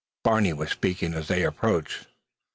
[0.23, 2.07] Barney was speaking as they approached.